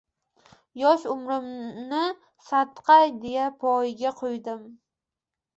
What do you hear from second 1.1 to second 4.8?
umrimni sadqa, deya poyiga qo’ydim